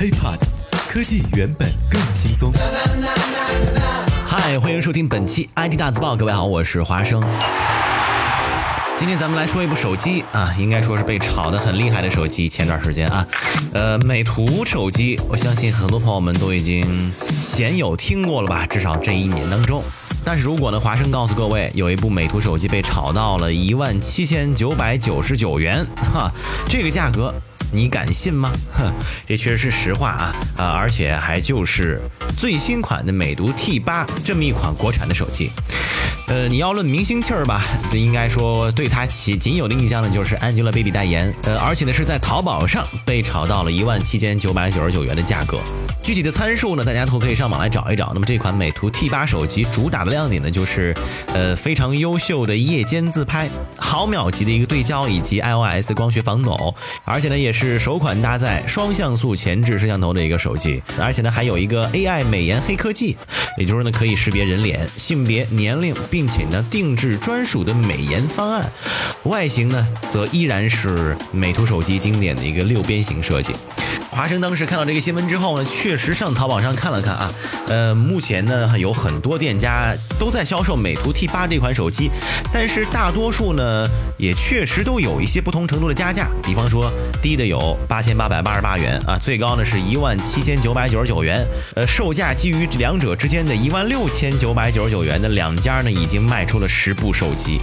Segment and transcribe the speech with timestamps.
[0.00, 0.38] HiPod，
[0.88, 2.50] 科技原本更轻松。
[4.26, 6.16] 嗨，欢迎收听本期 IT 大字报。
[6.16, 7.22] 各位好，我是华生。
[8.96, 12.48] 今天咱们来说一部手机啊，应该说是被炒得很厉害的手机。
[12.48, 13.26] 前段时间啊，
[13.74, 18.64] 呃，美图手机，我相信很多朋友们都已经鲜有听过了吧？
[18.64, 19.84] 至少这一年当中。
[20.24, 26.30] 但是如果呢，华生告诉各位，有一部美图手机被炒到了一万七千九百九十九元，哈，
[26.66, 27.34] 这个价格
[27.72, 28.50] 你敢信吗？
[28.72, 28.92] 哼，
[29.26, 32.00] 这确实是实话啊啊，而且还就是
[32.36, 35.50] 最新款的美图 T 八这么一款国产的手机。
[36.30, 41.34] 呃，你要论明星气儿吧，这应该说对它起仅有的印象呢，就是 Angelababy 代言。
[41.42, 45.58] 呃，而且呢是在淘宝上被炒到了一万七千九百九十九元的价格。
[46.04, 48.12] 具体的参数呢，大家都可以上网来找一找。
[48.14, 50.94] 那么这款美图 T 八手机主打的亮点呢，就是
[51.34, 56.72] 呃非常优秀的夜间自拍、毫秒级的一个对焦以及 iOS 光学防抖，
[57.04, 63.16] 而且呢也是首款搭载双像素前置摄像头的一个手机，而且呢还有一个 AI 美颜黑科技，
[63.58, 68.70] 也就是呢可以识别人脸、性别、年龄，并并且呢定制专属的美颜方案。
[69.22, 73.54] 外形呢则依然是美图手机经典的一个六边形设计。
[74.10, 77.32] 华生当时看到这个新闻之后呢，确实上淘宝上看了看啊，
[77.68, 82.10] 呃，目前呢有很多店家都在销售美图 T 八这款手机，
[82.52, 83.86] 但是大多数呢
[84.18, 91.46] 也确实都有一些不同程度的加价，比方说低的有八千八百八十八元啊，最高呢是一万七千九百九十九元，
[91.76, 97.60] 呃，售价基于两者之间的一万六千九百九十九元的两家呢已已经卖出了十部手机。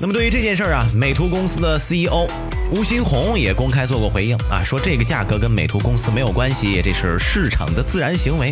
[0.00, 2.28] 那么对于这件事儿啊，美图公司的 CEO。
[2.74, 8.50] 吴新红也公开做过回应啊，说这个价格跟美图公司没有关系，这是市场的自然行为。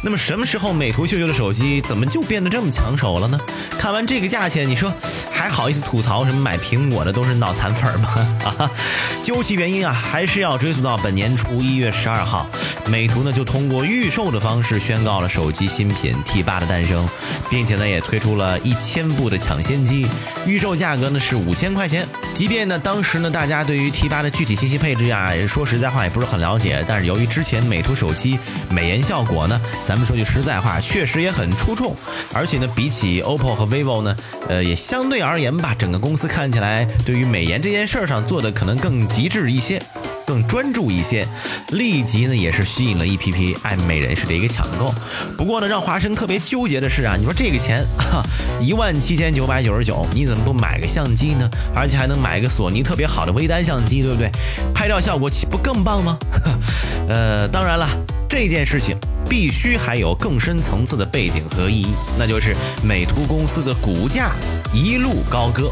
[0.00, 3.38] 那么什么时候美图秀秀的手机怎么就变得这么抢手了呢？
[3.78, 4.90] 看完这个价钱，你说
[5.30, 8.08] 还好意思吐槽什么买苹果的都是脑残粉吗？
[8.44, 8.70] 啊，
[9.22, 12.48] 究其原因啊，还是要追溯到本年初一月十二号，
[12.90, 17.06] 美图呢就通过预售的方式宣告了手机新品 T 八的诞生，
[17.50, 20.06] 并且呢也推出了一千部的抢先机，
[20.46, 22.06] 预售价格呢是五千块钱。
[22.32, 23.50] 即便呢当时呢大。
[23.50, 26.84] 家对于 T 八的具体信息配置呀，说实在话也不是很了解。
[26.86, 28.38] 但是由于之前美图手机
[28.70, 31.96] 美颜效果呢，咱们说句实在话，确实也很出众。
[32.32, 34.16] 而且呢，比起 OPPO 和 vivo 呢，
[34.48, 39.82] 呃，也相对而言吧，整个公司看起来对于美颜这件事儿上做的可能更极致一些。
[40.30, 41.26] 更专注一些，
[41.70, 44.94] 立即呢也是吸引了一批批爱美人士的一个抢购。
[45.36, 48.22] 不过呢，让华生特别纠结的是啊，你说这个钱哈
[48.60, 51.50] 一万七千九百九十九，你怎么不买个相机呢？
[51.74, 54.30] 而且还能买一个索尼特别好的微单相机，对不对？
[54.72, 56.16] 拍照效果岂不更棒吗？
[57.10, 57.88] 呃，当然了，
[58.30, 58.96] 这件事情。
[59.28, 62.52] 必须还有更深层次的背景和意义，那就是
[62.82, 64.32] 美图公司的股价
[64.74, 65.70] 一路高歌。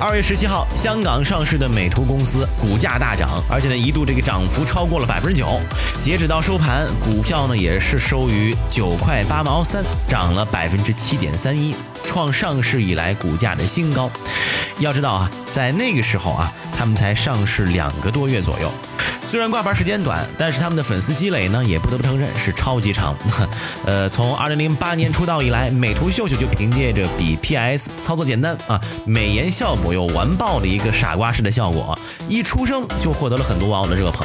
[0.00, 5.60] 二月十七号，香港上市的美图公司股价大涨，而且呢一度这个涨幅超过了百分之九。
[6.00, 11.74] 截止到收盘，股票呢也是收于九块八毛三，涨了百分之七点三一，
[12.06, 14.10] 创上市以来股价的新高。
[14.78, 18.70] 要知道啊，在那个时候啊，他们才上市两个多月左右。
[19.28, 23.12] 虽然挂牌时间短，但是他们的粉丝积累呢，也不得不承认是超级长。
[23.84, 34.24] 呃，从二零零八年出道以来，美图秀秀就凭借着比 PS 操作简单啊，美颜效果又完爆的一个傻瓜式的效果，一出生就获得了很多网友的热捧。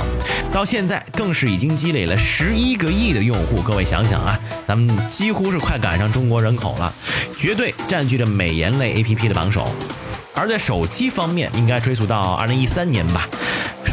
[0.51, 3.59] 到现在更是已经积累了十一个亿的用户。
[3.63, 6.93] 各位想想啊，咱们几乎是快赶上中国人口了，
[7.39, 9.67] 绝对占据着美颜类 APP 的榜首。
[10.33, 13.27] 而在手机方面，应该追溯到二零一三年吧。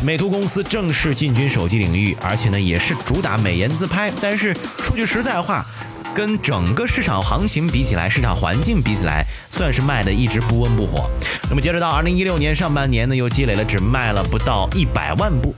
[0.05, 4.11] 美图公司正式进军手机领域，而且呢也是主打美颜自拍。
[4.21, 5.67] 但是说句实在话，
[6.15, 11.11] 跟整个市场行情比起来，市场环境比起来，算是卖的一直不温不火。
[11.51, 15.53] 那么接着到二零一六年上半年呢，又积累了只卖了不到一百万部。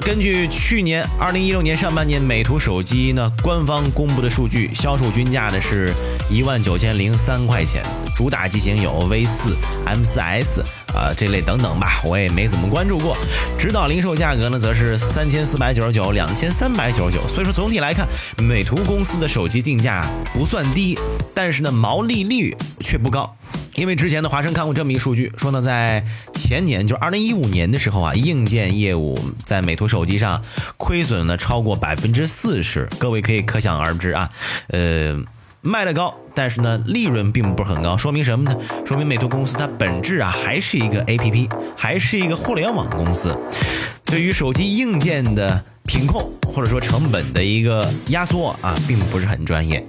[0.00, 5.92] 根据去年二零一六年上半年美图手机呢官方公布的数据，销售均价呢是
[6.30, 7.82] 一万九千零三块钱，
[8.14, 10.62] 主打机型有 V 四、M 四 S
[10.94, 13.16] 啊这类等等吧，我也没怎么关注过。
[13.58, 17.26] 指导零售价格呢则是三千四百九十九、两千三百九十九。
[17.28, 18.06] 所以说总体来看，
[18.38, 20.96] 美图公司的手机定价不算低，
[21.34, 23.35] 但是呢毛利率却不高。
[23.76, 26.02] 因为之前的华生看过这么一个数据，说呢，在
[26.34, 30.42] 前年，就是二零一五年的时候啊，硬件业务在美图手机上
[30.78, 34.30] 亏损呢超过百分之四十，各位可以可想而知啊，
[34.68, 35.22] 呃，
[35.60, 38.56] 卖的高，但是呢，利润并不是很高，说明什么呢？
[38.86, 43.36] 说明美图公司它本质啊还是一个 A P P，还是一个互联网公司，
[44.06, 49.86] 对于手机硬件的品控或者说成本的一个压缩啊，并不是很专业。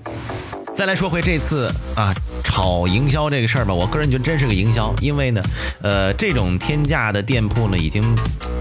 [0.76, 2.14] 再来说回这次啊
[2.48, 5.44] 炒营销这个事儿吧，我个人觉得真是个营销，因为呢，
[5.82, 8.02] 呃，这种天价的店铺呢已经。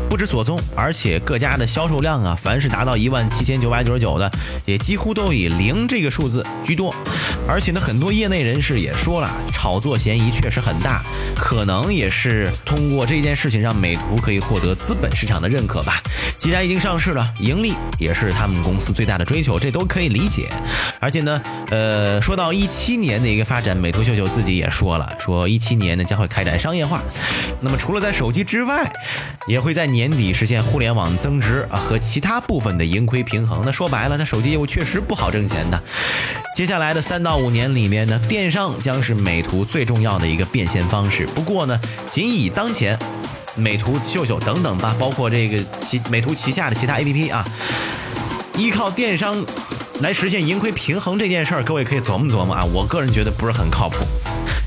[0.08, 4.30] 不知所踪，而且各家的销售量啊，凡是达到一万七千九百九十九的，
[4.64, 6.94] 也几乎都以零这个数字居多。
[7.46, 11.04] 而且呢，很多业内人士也说了，炒作嫌疑确实很大，
[11.34, 16.00] 可能也是通过这件事情让美图可以获得资本市场的认可吧。
[16.38, 20.48] 既然已经上市了，盈利也是他们公司最大的追求，这都可以理解。
[21.00, 27.02] 而且呢，呃，说到一七年的一个发展，美图秀秀自己也说了，说一七年呢将会开展商业化。
[27.60, 28.90] 那么除了在手机之外，
[29.46, 33.62] 也会在年底实现互联网增值啊和其他部分的盈亏平衡。
[33.64, 35.82] 那说白了，那手机业务确实不好挣钱的。
[36.54, 41.26] 接下来的三到五年里面呢，电商将是美图最重要的一个变现方式。
[41.34, 41.80] 不过呢，
[42.10, 42.98] 仅以当前
[43.54, 47.44] 美图秀秀等等吧，包括这个其美图旗下的其他 APP 啊，
[48.58, 49.44] 依靠电商
[50.00, 52.64] 来实现盈亏平衡这件事儿，各位可以琢磨琢磨啊。
[52.64, 54.04] 我个人觉得不是很靠谱。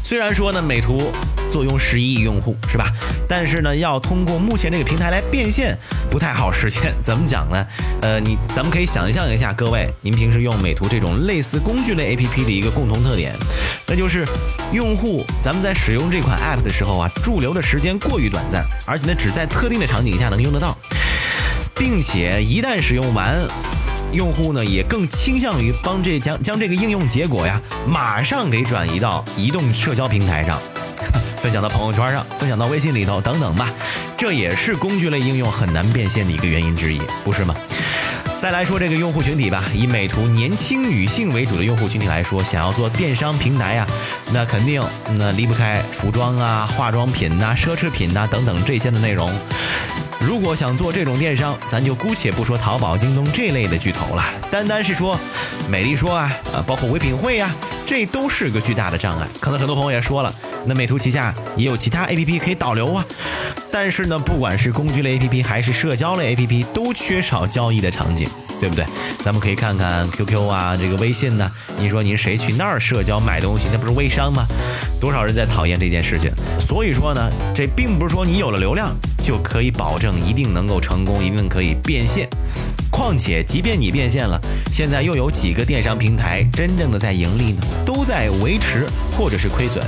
[0.03, 1.11] 虽然说呢，美图。
[1.51, 2.93] 坐拥十一亿用户是吧？
[3.27, 5.75] 但是呢，要通过目前这个平台来变现，
[6.07, 6.93] 不太好实现。
[7.01, 7.65] 怎么讲呢？
[8.03, 13.33] 呃，你咱们可以想象一下，各位，您平时用美图这种类似工具类 APP 的一个共同特点，
[13.87, 14.27] 那就是
[14.71, 20.77] 用户咱们在使用这款 APP 的时候啊，驻留的时间过于短暂，而且呢，只在特定的场景下能用得到，
[21.73, 23.35] 并且一旦使用完，
[24.11, 30.59] 用户呢也更倾向于帮这将将这个应用结果呀，马上给转移到移动社交平台上。
[31.41, 33.71] 分享到朋友圈上，分享到微信里头等等吧，
[34.17, 37.55] 这也是工具类应用很难变现的一个原因之一，不是吗？
[38.41, 43.87] 再来说这个用户群体吧，以美图年轻女性为主的用户群体来说，想要做电商平台呀，
[44.33, 44.83] 那肯定
[45.17, 49.31] 那离不开服装啊、化妆品呐、奢侈品呐等等这些的内容。
[50.19, 55.17] 如果想做这种电商，咱就姑且不说淘宝、京东这类的巨头了，单单是说
[55.69, 57.49] 美丽说啊，啊，包括唯品会呀，
[57.85, 59.27] 这都是个巨大的障碍。
[59.39, 60.33] 可能很多朋友也说了。
[60.65, 63.05] 那美图旗下也有其他 APP 可以导流啊，
[63.71, 68.27] 但是呢，不管是工具类 APP 还是社交类 APP，都缺少交易的场景，
[68.59, 68.83] 对不对？
[69.23, 71.49] 咱们可以看看 QQ 啊，这个微信呢，
[71.79, 74.45] 你说您谁去那儿社交买东西，那不是微商吗？
[74.99, 76.29] 多少人在讨厌这件事情？
[76.59, 78.93] 所以说呢，这并不是说你有了流量
[79.23, 82.27] 就可以保证一定能够成功，一定可以变现。
[82.91, 84.39] 况且，即便你变现了，
[84.73, 87.61] 现在又有几个电商平台真正的在盈利呢？
[87.85, 88.87] 都在维持
[89.17, 89.85] 或者是亏损。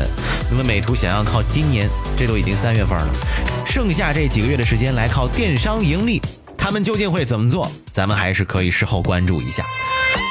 [0.50, 3.10] 那么美图想要靠今年，这都已经三月份了，
[3.66, 6.22] 剩下这几个月的时间来靠电商盈利，
[6.58, 7.70] 他们究竟会怎么做？
[7.92, 9.66] 咱们还是可以事后关注一下。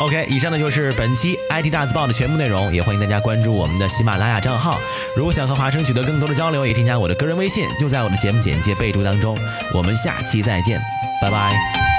[0.01, 4.81] OK，以上呢就是本期 IT 大字报的全部内容，也欢迎大家关注我们的喜马拉雅账号。
[5.15, 9.39] 如果想和华生取得更多的交流，也添加我的个人微信，就在我的节目简介备注当中。
[9.75, 10.81] 我们下期再见，
[11.21, 11.90] 拜拜。